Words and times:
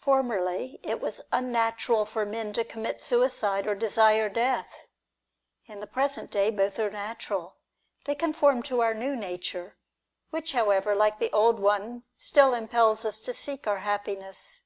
Formerly, 0.00 0.80
it 0.82 1.00
was 1.00 1.22
unnatural 1.30 2.04
for 2.04 2.26
men 2.26 2.52
to 2.54 2.64
commit 2.64 3.00
suicide, 3.00 3.64
or 3.64 3.76
desire 3.76 4.28
death. 4.28 4.88
In 5.66 5.78
the 5.78 5.86
present 5.86 6.32
day, 6.32 6.50
both 6.50 6.80
are 6.80 6.90
natural. 6.90 7.58
They 8.04 8.16
conform 8.16 8.64
to 8.64 8.80
our 8.82 8.92
new 8.92 9.14
nature, 9.14 9.76
which 10.30 10.50
however, 10.50 10.96
like 10.96 11.20
the 11.20 11.30
old 11.30 11.60
one, 11.60 12.02
still 12.16 12.54
impels 12.54 13.04
us 13.04 13.20
to 13.20 13.32
seek 13.32 13.68
our 13.68 13.78
happiness. 13.86 14.62